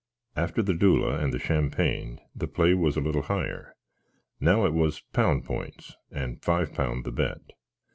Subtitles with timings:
[0.35, 3.75] After the dewle and the shampang the play was a little higher.
[4.39, 7.51] Now it was pound pints, and five pound the bet.